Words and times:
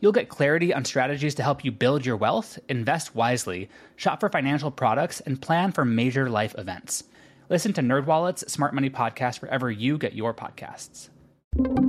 You'll 0.00 0.12
get 0.12 0.28
clarity 0.28 0.74
on 0.74 0.84
strategies 0.84 1.34
to 1.36 1.42
help 1.42 1.64
you 1.64 1.72
build 1.72 2.04
your 2.04 2.16
wealth, 2.16 2.58
invest 2.68 3.14
wisely, 3.14 3.70
shop 3.96 4.20
for 4.20 4.28
financial 4.28 4.70
products, 4.70 5.20
and 5.20 5.40
plan 5.40 5.72
for 5.72 5.84
major 5.84 6.28
life 6.28 6.54
events. 6.58 7.04
Listen 7.48 7.72
to 7.72 7.80
NerdWallet's 7.80 8.52
Smart 8.52 8.74
Money 8.74 8.90
Podcast 8.90 9.40
wherever 9.40 9.70
you 9.70 9.96
get 9.96 10.14
your 10.14 10.34
podcasts. 10.34 11.08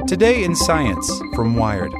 Today 0.08 0.44
in 0.46 0.56
Science 0.56 1.12
from 1.36 1.56
Wired. 1.56 1.92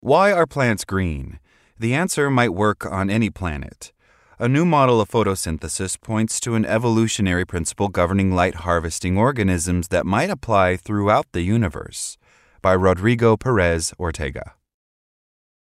Why 0.00 0.32
are 0.32 0.46
plants 0.46 0.84
green? 0.84 1.38
The 1.78 1.94
answer 1.94 2.30
might 2.30 2.52
work 2.52 2.84
on 2.84 3.10
any 3.10 3.30
planet. 3.30 3.92
A 4.40 4.48
new 4.48 4.64
model 4.64 5.00
of 5.00 5.08
photosynthesis 5.08 6.00
points 6.00 6.40
to 6.40 6.56
an 6.56 6.66
evolutionary 6.66 7.46
principle 7.46 7.88
governing 7.88 8.32
light 8.32 8.56
harvesting 8.56 9.16
organisms 9.16 9.88
that 9.88 10.04
might 10.04 10.30
apply 10.30 10.76
throughout 10.76 11.26
the 11.30 11.42
universe. 11.42 12.18
By 12.64 12.72
Rodrigo 12.72 13.36
Perez 13.36 13.92
Ortega. 14.00 14.54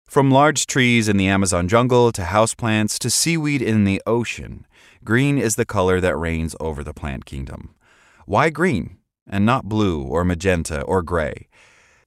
From 0.08 0.32
large 0.32 0.66
trees 0.66 1.08
in 1.08 1.18
the 1.18 1.28
Amazon 1.28 1.68
jungle 1.68 2.12
to 2.12 2.24
houseplants 2.24 2.98
to 2.98 3.12
seaweed 3.12 3.62
in 3.62 3.84
the 3.84 4.02
ocean, 4.08 4.66
green 5.04 5.38
is 5.38 5.56
the 5.56 5.68
color 5.68 6.02
that 6.02 6.18
reigns 6.18 6.56
over 6.60 6.84
the 6.84 6.96
plant 6.96 7.26
kingdom. 7.26 7.76
Why 8.26 8.50
green 8.50 8.98
and 9.30 9.46
not 9.46 9.70
blue 9.70 10.02
or 10.02 10.24
magenta 10.24 10.82
or 10.82 11.04
gray? 11.04 11.48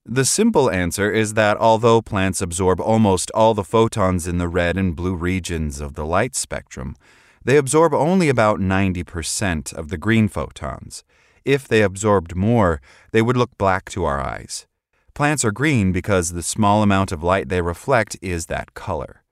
The 0.04 0.24
simple 0.24 0.68
answer 0.68 1.12
is 1.12 1.34
that 1.34 1.58
although 1.58 2.02
plants 2.02 2.42
absorb 2.42 2.80
almost 2.80 3.30
all 3.36 3.54
the 3.54 3.62
photons 3.62 4.26
in 4.26 4.38
the 4.38 4.48
red 4.48 4.76
and 4.76 4.96
blue 4.96 5.14
regions 5.14 5.80
of 5.80 5.94
the 5.94 6.04
light 6.04 6.34
spectrum, 6.34 6.96
they 7.44 7.56
absorb 7.56 7.94
only 7.94 8.28
about 8.28 8.58
90% 8.58 9.72
of 9.74 9.90
the 9.90 9.96
green 9.96 10.26
photons. 10.26 11.04
If 11.44 11.68
they 11.68 11.82
absorbed 11.82 12.34
more, 12.34 12.80
they 13.12 13.22
would 13.22 13.36
look 13.36 13.56
black 13.58 13.88
to 13.90 14.04
our 14.04 14.20
eyes. 14.20 14.66
Plants 15.14 15.44
are 15.44 15.52
green 15.52 15.92
because 15.92 16.32
the 16.32 16.42
small 16.42 16.82
amount 16.82 17.12
of 17.12 17.22
light 17.22 17.50
they 17.50 17.60
reflect 17.60 18.16
is 18.22 18.46
that 18.46 18.72
color. 18.72 19.22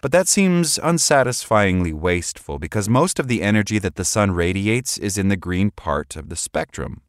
But 0.00 0.10
that 0.10 0.26
seems 0.26 0.78
unsatisfyingly 0.78 1.92
wasteful 1.92 2.58
because 2.58 2.88
most 2.88 3.20
of 3.20 3.28
the 3.28 3.40
energy 3.40 3.78
that 3.78 3.94
the 3.94 4.04
sun 4.04 4.32
radiates 4.32 4.98
is 4.98 5.16
in 5.16 5.28
the 5.28 5.36
green 5.36 5.70
part 5.70 6.16
of 6.16 6.28
the 6.28 6.34
spectrum. 6.34 7.02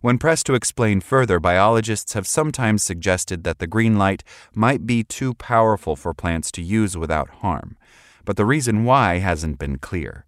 When 0.00 0.18
pressed 0.18 0.46
to 0.46 0.54
explain 0.54 1.00
further, 1.00 1.40
biologists 1.40 2.12
have 2.12 2.28
sometimes 2.28 2.84
suggested 2.84 3.42
that 3.42 3.58
the 3.58 3.66
green 3.66 3.98
light 3.98 4.22
might 4.54 4.86
be 4.86 5.02
too 5.02 5.34
powerful 5.34 5.96
for 5.96 6.14
plants 6.14 6.52
to 6.52 6.62
use 6.62 6.96
without 6.96 7.30
harm, 7.42 7.76
but 8.24 8.36
the 8.36 8.44
reason 8.44 8.84
why 8.84 9.18
hasn't 9.18 9.58
been 9.58 9.78
clear. 9.78 10.24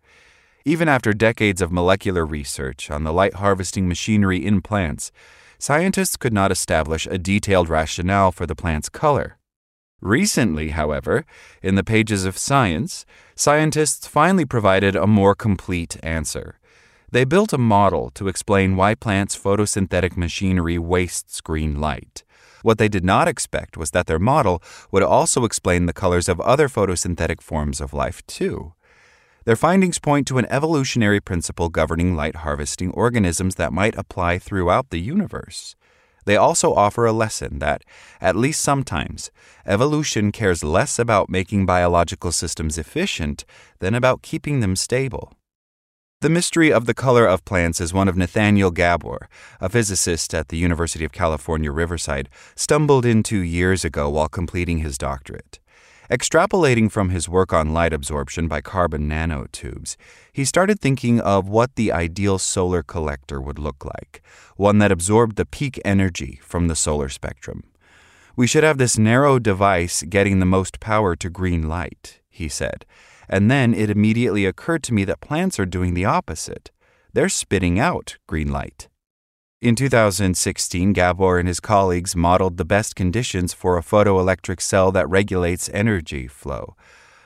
Even 0.64 0.88
after 0.88 1.12
decades 1.12 1.62
of 1.62 1.70
molecular 1.70 2.26
research 2.26 2.90
on 2.90 3.04
the 3.04 3.12
light 3.12 3.34
harvesting 3.34 3.86
machinery 3.86 4.44
in 4.44 4.60
plants, 4.60 5.12
scientists 5.58 6.16
could 6.16 6.32
not 6.32 6.52
establish 6.52 7.06
a 7.06 7.18
detailed 7.18 7.68
rationale 7.68 8.32
for 8.32 8.46
the 8.46 8.54
plant's 8.54 8.88
color. 8.88 9.38
Recently, 10.00 10.70
however, 10.70 11.24
in 11.62 11.74
the 11.74 11.82
pages 11.82 12.24
of 12.24 12.38
Science, 12.38 13.04
scientists 13.34 14.06
finally 14.06 14.44
provided 14.44 14.94
a 14.94 15.06
more 15.06 15.34
complete 15.34 15.96
answer. 16.02 16.60
They 17.10 17.24
built 17.24 17.52
a 17.52 17.58
model 17.58 18.10
to 18.10 18.28
explain 18.28 18.76
why 18.76 18.94
plants' 18.94 19.36
photosynthetic 19.36 20.16
machinery 20.16 20.78
wastes 20.78 21.40
green 21.40 21.80
light. 21.80 22.22
What 22.62 22.78
they 22.78 22.88
did 22.88 23.04
not 23.04 23.28
expect 23.28 23.76
was 23.76 23.90
that 23.92 24.06
their 24.06 24.18
model 24.18 24.62
would 24.92 25.02
also 25.02 25.44
explain 25.44 25.86
the 25.86 25.92
colors 25.92 26.28
of 26.28 26.40
other 26.40 26.68
photosynthetic 26.68 27.40
forms 27.40 27.80
of 27.80 27.94
life, 27.94 28.24
too. 28.26 28.74
Their 29.44 29.56
findings 29.56 29.98
point 29.98 30.26
to 30.28 30.38
an 30.38 30.46
evolutionary 30.50 31.20
principle 31.20 31.68
governing 31.68 32.14
light 32.14 32.36
harvesting 32.36 32.90
organisms 32.90 33.54
that 33.54 33.72
might 33.72 33.96
apply 33.96 34.38
throughout 34.38 34.90
the 34.90 35.00
universe. 35.00 35.74
They 36.24 36.36
also 36.36 36.74
offer 36.74 37.06
a 37.06 37.12
lesson 37.12 37.58
that, 37.60 37.84
at 38.20 38.36
least 38.36 38.60
sometimes, 38.60 39.30
evolution 39.64 40.30
cares 40.30 40.62
less 40.62 40.98
about 40.98 41.30
making 41.30 41.64
biological 41.64 42.32
systems 42.32 42.76
efficient 42.76 43.46
than 43.78 43.94
about 43.94 44.20
keeping 44.20 44.60
them 44.60 44.76
stable. 44.76 45.32
The 46.20 46.28
mystery 46.28 46.72
of 46.72 46.86
the 46.86 46.94
color 46.94 47.26
of 47.26 47.44
plants 47.44 47.80
is 47.80 47.94
one 47.94 48.08
of 48.08 48.16
Nathaniel 48.16 48.72
Gabor, 48.72 49.28
a 49.60 49.68
physicist 49.68 50.34
at 50.34 50.48
the 50.48 50.58
University 50.58 51.04
of 51.04 51.12
California, 51.12 51.70
Riverside, 51.70 52.28
stumbled 52.56 53.06
into 53.06 53.38
years 53.38 53.84
ago 53.84 54.10
while 54.10 54.28
completing 54.28 54.78
his 54.78 54.98
doctorate. 54.98 55.60
Extrapolating 56.10 56.90
from 56.90 57.10
his 57.10 57.28
work 57.28 57.52
on 57.52 57.74
light 57.74 57.92
absorption 57.92 58.48
by 58.48 58.62
carbon 58.62 59.06
nanotubes, 59.10 59.96
he 60.32 60.42
started 60.42 60.80
thinking 60.80 61.20
of 61.20 61.50
what 61.50 61.74
the 61.74 61.92
ideal 61.92 62.38
solar 62.38 62.82
collector 62.82 63.42
would 63.42 63.58
look 63.58 63.84
like 63.84 64.22
one 64.56 64.78
that 64.78 64.90
absorbed 64.90 65.36
the 65.36 65.44
peak 65.44 65.78
energy 65.84 66.40
from 66.42 66.66
the 66.66 66.74
solar 66.74 67.10
spectrum. 67.10 67.62
We 68.36 68.46
should 68.46 68.64
have 68.64 68.78
this 68.78 68.96
narrow 68.96 69.38
device 69.38 70.02
getting 70.02 70.38
the 70.38 70.46
most 70.46 70.80
power 70.80 71.14
to 71.16 71.28
green 71.28 71.68
light, 71.68 72.20
he 72.30 72.48
said. 72.48 72.86
And 73.28 73.50
then 73.50 73.74
it 73.74 73.90
immediately 73.90 74.46
occurred 74.46 74.82
to 74.84 74.94
me 74.94 75.04
that 75.04 75.20
plants 75.20 75.60
are 75.60 75.66
doing 75.66 75.92
the 75.92 76.06
opposite. 76.06 76.70
They're 77.12 77.28
spitting 77.28 77.78
out 77.78 78.16
green 78.26 78.48
light. 78.48 78.88
In 79.60 79.74
2016, 79.74 80.92
Gabor 80.92 81.40
and 81.40 81.48
his 81.48 81.58
colleagues 81.58 82.14
modeled 82.14 82.58
the 82.58 82.64
best 82.64 82.94
conditions 82.94 83.52
for 83.52 83.76
a 83.76 83.82
photoelectric 83.82 84.60
cell 84.60 84.92
that 84.92 85.08
regulates 85.08 85.68
energy 85.70 86.28
flow. 86.28 86.76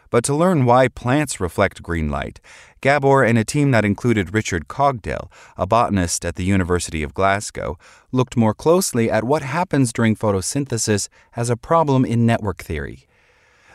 But 0.09 0.25
to 0.25 0.35
learn 0.35 0.65
why 0.65 0.89
plants 0.89 1.41
reflect 1.41 1.83
green 1.83 2.09
light, 2.09 2.41
Gabor 2.81 3.23
and 3.23 3.37
a 3.37 3.45
team 3.45 3.71
that 3.73 3.85
included 3.85 4.33
Richard 4.33 4.67
Cogdell, 4.67 5.31
a 5.59 5.67
botanist 5.67 6.25
at 6.25 6.37
the 6.37 6.45
University 6.45 7.03
of 7.03 7.13
Glasgow, 7.13 7.77
looked 8.13 8.35
more 8.35 8.55
closely 8.55 9.11
at 9.11 9.25
what 9.25 9.43
happens 9.43 9.93
during 9.93 10.17
photosynthesis 10.17 11.11
as 11.37 11.51
a 11.51 11.57
problem 11.57 12.07
in 12.07 12.25
network 12.25 12.63
theory. 12.63 13.07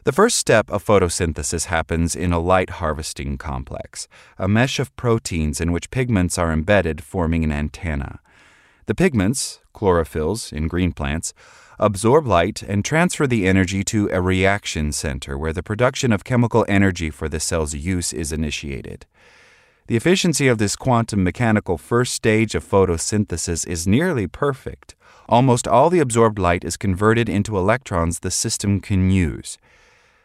The 0.04 0.12
first 0.12 0.36
step 0.36 0.72
of 0.72 0.84
photosynthesis 0.84 1.66
happens 1.66 2.16
in 2.16 2.34
a 2.34 2.40
light 2.40 2.72
harvesting 2.72 3.38
complex, 3.38 4.08
a 4.40 4.48
mesh 4.48 4.80
of 4.80 4.96
proteins 4.96 5.62
in 5.62 5.72
which 5.72 5.92
pigments 5.92 6.40
are 6.40 6.52
embedded, 6.52 7.04
forming 7.04 7.44
an 7.44 7.52
antenna. 7.52 8.20
The 8.88 8.96
pigments, 8.96 9.60
chlorophylls 9.76 10.54
in 10.54 10.70
green 10.70 10.94
plants, 10.94 11.34
absorb 11.78 12.26
light 12.26 12.64
and 12.64 12.86
transfer 12.86 13.28
the 13.28 13.46
energy 13.46 13.84
to 13.84 14.10
a 14.14 14.22
reaction 14.22 14.94
center 14.94 15.38
where 15.38 15.52
the 15.52 15.62
production 15.62 16.14
of 16.14 16.24
chemical 16.24 16.66
energy 16.70 17.10
for 17.10 17.28
the 17.28 17.42
cell's 17.42 17.76
use 17.76 18.14
is 18.14 18.32
initiated. 18.32 19.06
The 19.88 19.98
efficiency 19.98 20.48
of 20.48 20.58
this 20.58 20.78
quantum 20.78 21.22
mechanical 21.22 21.78
first 21.78 22.14
stage 22.14 22.56
of 22.56 22.66
photosynthesis 22.66 23.68
is 23.68 23.88
nearly 23.88 24.26
perfect. 24.26 24.96
Almost 25.28 25.68
all 25.68 25.90
the 25.90 26.00
absorbed 26.00 26.40
light 26.40 26.64
is 26.64 26.78
converted 26.78 27.28
into 27.28 27.58
electrons 27.58 28.20
the 28.20 28.32
system 28.32 28.80
can 28.80 29.12
use. 29.12 29.58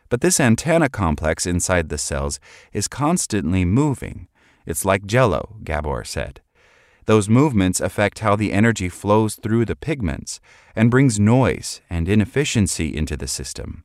But 0.09 0.21
this 0.21 0.39
antenna 0.39 0.89
complex 0.89 1.47
inside 1.47 1.89
the 1.89 1.99
cells 1.99 2.39
is 2.73 2.87
constantly 2.87 3.65
moving. 3.65 4.29
It's 4.67 4.85
like 4.85 5.05
jello, 5.05 5.57
Gabor 5.65 6.05
said. 6.05 6.41
Those 7.07 7.29
movements 7.29 7.81
affect 7.81 8.21
how 8.21 8.37
the 8.37 8.53
energy 8.53 8.89
flows 8.89 9.35
through 9.35 9.65
the 9.65 9.77
pigments 9.77 10.41
and 10.77 10.91
brings 10.91 11.19
noise 11.19 11.81
and 11.91 12.09
inefficiency 12.09 12.97
into 12.97 13.17
the 13.17 13.27
system. 13.27 13.85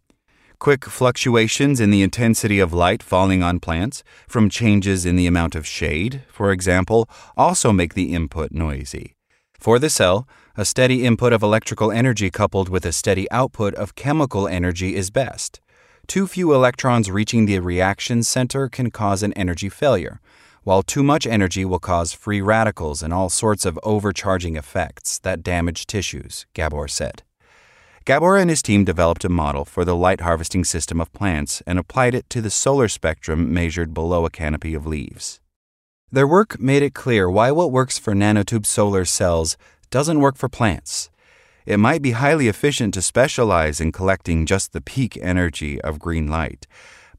Quick 0.60 0.86
fluctuations 0.86 1.80
in 1.80 1.92
the 1.92 2.02
intensity 2.02 2.60
of 2.60 2.74
light 2.74 3.04
falling 3.04 3.44
on 3.44 3.60
plants, 3.60 4.04
from 4.28 4.50
changes 4.50 5.06
in 5.06 5.16
the 5.16 5.28
amount 5.28 5.54
of 5.54 5.68
shade, 5.68 6.24
for 6.30 6.52
example, 6.52 7.08
also 7.36 7.72
make 7.72 7.94
the 7.94 8.14
input 8.14 8.52
noisy. 8.52 9.16
For 9.60 9.78
the 9.78 9.90
cell, 9.90 10.28
a 10.56 10.66
steady 10.66 11.06
input 11.06 11.34
of 11.34 11.44
electrical 11.44 11.92
energy 11.92 12.32
coupled 12.32 12.70
with 12.70 12.86
a 12.86 12.92
steady 12.92 13.30
output 13.30 13.76
of 13.76 13.96
chemical 13.96 14.48
energy 14.48 14.96
is 14.96 15.12
best. 15.12 15.62
Too 16.08 16.26
few 16.26 16.54
electrons 16.54 17.12
reaching 17.12 17.46
the 17.46 17.60
reaction 17.60 18.24
center 18.24 18.70
can 18.70 18.90
cause 18.90 19.24
an 19.24 19.34
energy 19.34 19.70
failure, 19.70 20.22
while 20.68 20.84
too 20.84 21.02
much 21.02 21.26
energy 21.26 21.64
will 21.64 21.80
cause 21.80 22.12
free 22.12 22.42
radicals 22.42 23.02
and 23.02 23.14
all 23.14 23.30
sorts 23.30 23.66
of 23.66 23.80
overcharging 23.84 24.58
effects 24.58 25.18
that 25.18 25.42
damage 25.42 25.88
tissues, 25.88 26.46
Gabor 26.54 26.90
said. 26.90 27.24
Gabor 28.04 28.36
and 28.36 28.50
his 28.50 28.62
team 28.62 28.84
developed 28.84 29.24
a 29.24 29.30
model 29.30 29.64
for 29.64 29.86
the 29.86 29.96
light 29.96 30.20
harvesting 30.20 30.66
system 30.66 31.00
of 31.00 31.14
plants 31.14 31.64
and 31.66 31.80
applied 31.80 32.14
it 32.14 32.30
to 32.32 32.42
the 32.42 32.50
solar 32.50 32.90
spectrum 32.90 33.54
measured 33.54 33.94
below 33.94 34.26
a 34.26 34.30
canopy 34.30 34.74
of 34.74 34.86
leaves. 34.86 35.40
Their 36.12 36.28
work 36.28 36.60
made 36.60 36.84
it 36.84 36.94
clear 36.94 37.30
why 37.30 37.50
what 37.52 37.72
works 37.72 37.98
for 37.98 38.14
nanotube 38.14 38.66
solar 38.66 39.06
cells 39.06 39.56
doesn't 39.90 40.20
work 40.20 40.36
for 40.36 40.50
plants. 40.50 41.10
It 41.66 41.78
might 41.78 42.02
be 42.02 42.12
highly 42.12 42.50
efficient 42.50 42.94
to 42.96 43.02
specialize 43.02 43.80
in 43.80 43.94
collecting 43.94 44.46
just 44.46 44.74
the 44.74 44.82
peak 44.82 45.18
energy 45.22 45.80
of 45.80 45.98
green 45.98 46.28
light, 46.28 46.68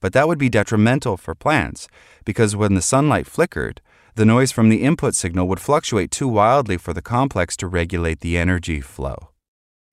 but 0.00 0.12
that 0.12 0.28
would 0.28 0.38
be 0.38 0.48
detrimental 0.48 1.16
for 1.16 1.34
plants 1.34 1.88
because 2.24 2.56
when 2.56 2.74
the 2.74 2.82
sunlight 2.82 3.26
flickered, 3.26 3.80
the 4.14 4.24
noise 4.24 4.50
from 4.50 4.68
the 4.68 4.82
input 4.82 5.14
signal 5.14 5.46
would 5.48 5.60
fluctuate 5.60 6.10
too 6.10 6.28
wildly 6.28 6.76
for 6.76 6.92
the 6.92 7.02
complex 7.02 7.56
to 7.56 7.68
regulate 7.68 8.20
the 8.20 8.36
energy 8.36 8.80
flow. 8.80 9.28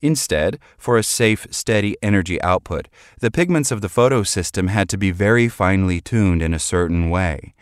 Instead, 0.01 0.59
for 0.77 0.97
a 0.97 1.03
safe, 1.03 1.47
steady 1.49 1.95
energy 2.01 2.41
output, 2.41 2.87
the 3.19 3.31
pigments 3.31 3.71
of 3.71 3.81
the 3.81 3.87
photosystem 3.87 4.69
had 4.69 4.89
to 4.89 4.97
be 4.97 5.09
very 5.09 5.47
finely 5.47 6.01
tuned 6.01 6.41
in 6.41 6.53
a 6.53 6.59
certain 6.59 7.09
way. 7.09 7.55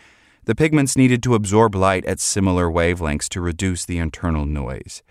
The 0.45 0.55
pigments 0.55 0.97
needed 0.97 1.23
to 1.23 1.35
absorb 1.35 1.73
light 1.73 2.03
at 2.05 2.19
similar 2.19 2.67
wavelengths 2.67 3.29
to 3.29 3.39
reduce 3.39 3.85
the 3.85 3.97
internal 3.97 4.45
noise. 4.45 5.01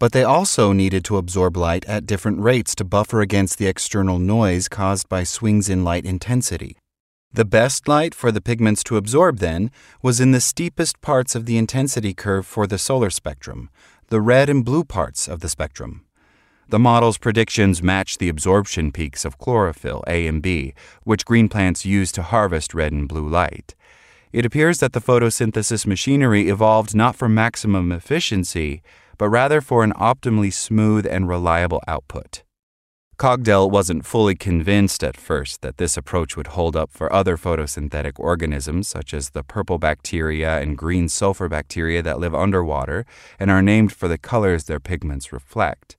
But 0.00 0.10
they 0.10 0.24
also 0.24 0.72
needed 0.72 1.04
to 1.04 1.16
absorb 1.16 1.56
light 1.56 1.84
at 1.84 2.06
different 2.06 2.40
rates 2.40 2.74
to 2.76 2.84
buffer 2.84 3.20
against 3.20 3.58
the 3.58 3.66
external 3.66 4.18
noise 4.18 4.66
caused 4.66 5.08
by 5.08 5.22
swings 5.22 5.68
in 5.68 5.84
light 5.84 6.04
intensity. 6.04 6.79
The 7.32 7.44
best 7.44 7.86
light 7.86 8.12
for 8.12 8.32
the 8.32 8.40
pigments 8.40 8.82
to 8.84 8.96
absorb, 8.96 9.38
then, 9.38 9.70
was 10.02 10.18
in 10.18 10.32
the 10.32 10.40
steepest 10.40 11.00
parts 11.00 11.36
of 11.36 11.46
the 11.46 11.58
intensity 11.58 12.12
curve 12.12 12.44
for 12.44 12.66
the 12.66 12.76
solar 12.76 13.08
spectrum, 13.08 13.70
the 14.08 14.20
red 14.20 14.48
and 14.48 14.64
blue 14.64 14.82
parts 14.82 15.28
of 15.28 15.38
the 15.38 15.48
spectrum. 15.48 16.04
The 16.70 16.80
model's 16.80 17.18
predictions 17.18 17.84
match 17.84 18.18
the 18.18 18.28
absorption 18.28 18.90
peaks 18.90 19.24
of 19.24 19.38
chlorophyll 19.38 20.02
A 20.08 20.26
and 20.26 20.42
B, 20.42 20.74
which 21.04 21.24
green 21.24 21.48
plants 21.48 21.84
use 21.84 22.10
to 22.12 22.22
harvest 22.22 22.74
red 22.74 22.90
and 22.90 23.08
blue 23.08 23.28
light. 23.28 23.76
It 24.32 24.44
appears 24.44 24.78
that 24.78 24.92
the 24.92 25.00
photosynthesis 25.00 25.86
machinery 25.86 26.48
evolved 26.48 26.96
not 26.96 27.14
for 27.14 27.28
maximum 27.28 27.92
efficiency, 27.92 28.82
but 29.18 29.28
rather 29.28 29.60
for 29.60 29.84
an 29.84 29.92
optimally 29.92 30.52
smooth 30.52 31.06
and 31.06 31.28
reliable 31.28 31.82
output. 31.86 32.42
Cogdell 33.20 33.70
wasn't 33.70 34.06
fully 34.06 34.34
convinced 34.34 35.04
at 35.04 35.14
first 35.14 35.60
that 35.60 35.76
this 35.76 35.98
approach 35.98 36.38
would 36.38 36.46
hold 36.46 36.74
up 36.74 36.90
for 36.90 37.12
other 37.12 37.36
photosynthetic 37.36 38.12
organisms, 38.16 38.88
such 38.88 39.12
as 39.12 39.28
the 39.28 39.42
purple 39.42 39.76
bacteria 39.76 40.58
and 40.58 40.78
green 40.78 41.06
sulfur 41.06 41.46
bacteria 41.46 42.00
that 42.00 42.18
live 42.18 42.34
underwater 42.34 43.04
and 43.38 43.50
are 43.50 43.60
named 43.60 43.92
for 43.92 44.08
the 44.08 44.16
colors 44.16 44.64
their 44.64 44.80
pigments 44.80 45.34
reflect. 45.34 45.98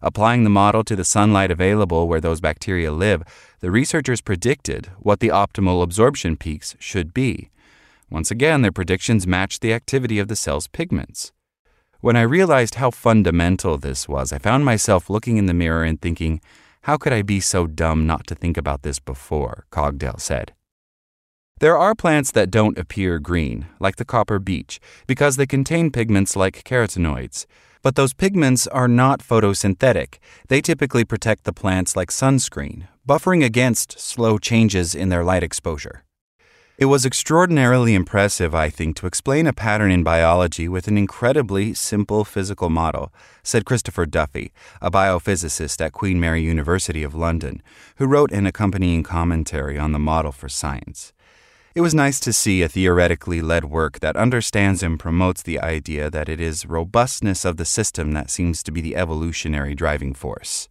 Applying 0.00 0.44
the 0.44 0.48
model 0.48 0.82
to 0.84 0.96
the 0.96 1.04
sunlight 1.04 1.50
available 1.50 2.08
where 2.08 2.18
those 2.18 2.40
bacteria 2.40 2.90
live, 2.90 3.24
the 3.60 3.70
researchers 3.70 4.22
predicted 4.22 4.90
what 4.98 5.20
the 5.20 5.28
optimal 5.28 5.82
absorption 5.82 6.34
peaks 6.34 6.76
should 6.78 7.12
be. 7.12 7.50
Once 8.08 8.30
again, 8.30 8.62
their 8.62 8.72
predictions 8.72 9.26
matched 9.26 9.60
the 9.60 9.74
activity 9.74 10.18
of 10.18 10.28
the 10.28 10.36
cell's 10.36 10.68
pigments. 10.68 11.33
When 12.04 12.16
I 12.16 12.32
realized 12.38 12.74
how 12.74 12.90
fundamental 12.90 13.78
this 13.78 14.06
was, 14.06 14.30
I 14.30 14.36
found 14.36 14.62
myself 14.62 15.08
looking 15.08 15.38
in 15.38 15.46
the 15.46 15.54
mirror 15.54 15.84
and 15.84 15.98
thinking, 15.98 16.42
how 16.82 16.98
could 16.98 17.14
I 17.14 17.22
be 17.22 17.40
so 17.40 17.66
dumb 17.66 18.06
not 18.06 18.26
to 18.26 18.34
think 18.34 18.58
about 18.58 18.82
this 18.82 18.98
before? 18.98 19.64
Cogdell 19.70 20.20
said. 20.20 20.52
There 21.60 21.78
are 21.78 21.94
plants 21.94 22.30
that 22.32 22.50
don't 22.50 22.76
appear 22.76 23.18
green, 23.18 23.68
like 23.80 23.96
the 23.96 24.04
copper 24.04 24.38
beech, 24.38 24.80
because 25.06 25.36
they 25.36 25.46
contain 25.46 25.90
pigments 25.90 26.36
like 26.36 26.62
carotenoids. 26.62 27.46
But 27.80 27.94
those 27.94 28.12
pigments 28.12 28.66
are 28.66 28.86
not 28.86 29.20
photosynthetic. 29.20 30.18
They 30.48 30.60
typically 30.60 31.06
protect 31.06 31.44
the 31.44 31.54
plants 31.54 31.96
like 31.96 32.10
sunscreen, 32.10 32.86
buffering 33.08 33.42
against 33.42 33.98
slow 33.98 34.36
changes 34.36 34.94
in 34.94 35.08
their 35.08 35.24
light 35.24 35.42
exposure. 35.42 36.04
It 36.76 36.86
was 36.86 37.06
extraordinarily 37.06 37.94
impressive, 37.94 38.52
I 38.52 38.68
think, 38.68 38.96
to 38.96 39.06
explain 39.06 39.46
a 39.46 39.52
pattern 39.52 39.92
in 39.92 40.02
biology 40.02 40.66
with 40.66 40.88
an 40.88 40.98
incredibly 40.98 41.72
simple 41.72 42.24
physical 42.24 42.68
model, 42.68 43.12
said 43.44 43.64
Christopher 43.64 44.06
Duffy, 44.06 44.52
a 44.82 44.90
biophysicist 44.90 45.80
at 45.80 45.92
Queen 45.92 46.18
Mary 46.18 46.42
University 46.42 47.04
of 47.04 47.14
London, 47.14 47.62
who 47.98 48.06
wrote 48.06 48.32
an 48.32 48.44
accompanying 48.44 49.04
commentary 49.04 49.78
on 49.78 49.92
the 49.92 50.00
model 50.00 50.32
for 50.32 50.48
science. 50.48 51.12
It 51.76 51.80
was 51.80 51.94
nice 51.94 52.18
to 52.20 52.32
see 52.32 52.60
a 52.62 52.68
theoretically 52.68 53.40
led 53.40 53.66
work 53.66 54.00
that 54.00 54.16
understands 54.16 54.82
and 54.82 54.98
promotes 54.98 55.42
the 55.42 55.60
idea 55.60 56.10
that 56.10 56.28
it 56.28 56.40
is 56.40 56.66
robustness 56.66 57.44
of 57.44 57.56
the 57.56 57.64
system 57.64 58.12
that 58.12 58.30
seems 58.30 58.64
to 58.64 58.72
be 58.72 58.80
the 58.80 58.96
evolutionary 58.96 59.76
driving 59.76 60.12
force. 60.12 60.68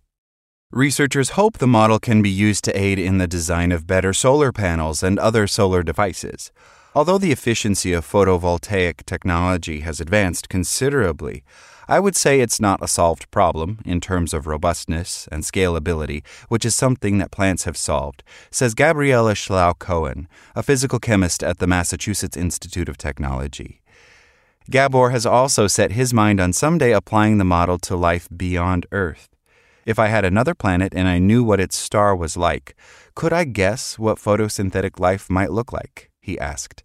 Researchers 0.73 1.37
hope 1.37 1.59
the 1.59 1.67
model 1.67 1.99
can 1.99 2.23
be 2.23 2.31
used 2.31 2.63
to 2.63 2.75
aid 2.75 2.97
in 2.97 3.19
the 3.19 3.27
design 3.27 3.71
of 3.71 3.85
better 3.85 4.11
solar 4.11 4.51
panels 4.51 5.03
and 5.03 5.19
other 5.19 5.45
solar 5.45 5.83
devices. 5.83 6.51
Although 6.95 7.19
the 7.19 7.31
efficiency 7.31 7.93
of 7.93 8.09
photovoltaic 8.09 9.05
technology 9.05 9.81
has 9.81 10.01
advanced 10.01 10.49
considerably, 10.49 11.43
I 11.87 11.99
would 11.99 12.15
say 12.15 12.39
it's 12.39 12.59
not 12.59 12.81
a 12.81 12.87
solved 12.87 13.29
problem 13.29 13.81
in 13.85 14.01
terms 14.01 14.33
of 14.33 14.47
robustness 14.47 15.27
and 15.31 15.43
scalability, 15.43 16.25
which 16.49 16.65
is 16.65 16.73
something 16.73 17.19
that 17.19 17.29
plants 17.29 17.65
have 17.65 17.77
solved, 17.77 18.23
says 18.49 18.73
Gabriela 18.73 19.35
Schlau-Cohen, 19.35 20.27
a 20.55 20.63
physical 20.63 20.97
chemist 20.97 21.43
at 21.43 21.59
the 21.59 21.67
Massachusetts 21.67 22.35
Institute 22.35 22.89
of 22.89 22.97
Technology. 22.97 23.79
Gabor 24.71 25.11
has 25.11 25.27
also 25.27 25.67
set 25.67 25.91
his 25.91 26.15
mind 26.15 26.39
on 26.39 26.51
someday 26.51 26.93
applying 26.93 27.37
the 27.37 27.45
model 27.45 27.77
to 27.77 27.95
life 27.95 28.27
beyond 28.35 28.87
Earth. 28.91 29.32
If 29.85 29.99
I 29.99 30.07
had 30.07 30.23
another 30.23 30.53
planet 30.53 30.93
and 30.95 31.07
I 31.07 31.19
knew 31.19 31.43
what 31.43 31.59
its 31.59 31.75
star 31.75 32.15
was 32.15 32.37
like, 32.37 32.75
could 33.15 33.33
I 33.33 33.43
guess 33.43 33.99
what 33.99 34.17
photosynthetic 34.17 34.99
life 34.99 35.29
might 35.29 35.51
look 35.51 35.73
like? 35.73 36.09
he 36.21 36.39
asked. 36.39 36.83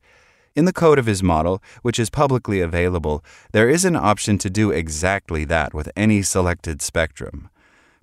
In 0.57 0.65
the 0.65 0.73
code 0.73 0.99
of 0.99 1.07
his 1.07 1.23
model, 1.23 1.63
which 1.83 2.01
is 2.01 2.11
publicly 2.11 2.61
available, 2.61 3.25
there 3.53 3.69
is 3.69 3.85
an 3.85 3.95
option 3.95 4.39
to 4.39 4.51
do 4.51 4.73
exactly 4.73 5.45
that 5.45 5.73
with 5.73 5.89
any 5.97 6.23
selected 6.23 6.83
spectrum. 6.83 7.49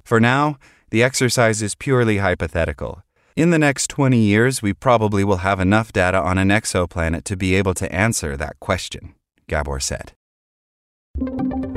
For 0.03 0.21
now, 0.21 0.57
the 0.89 1.03
exercise 1.03 1.61
is 1.61 1.75
purely 1.75 2.19
hypothetical. 2.19 3.03
In 3.35 3.49
the 3.49 3.59
next 3.59 3.89
20 3.89 4.17
years, 4.17 4.61
we 4.61 4.71
probably 4.71 5.25
will 5.25 5.43
have 5.43 5.59
enough 5.59 5.91
data 5.91 6.17
on 6.17 6.37
an 6.37 6.47
exoplanet 6.47 7.25
to 7.25 7.35
be 7.35 7.55
able 7.55 7.73
to 7.73 7.93
answer 7.93 8.37
that 8.37 8.57
question, 8.61 9.15
Gabor 9.49 9.81
said. 9.81 10.13